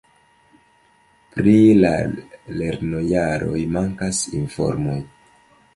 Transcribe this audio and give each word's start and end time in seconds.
Pri 1.35 1.53
la 1.81 1.91
lernojaroj 2.63 3.63
mankas 3.79 4.25
informoj. 4.43 5.03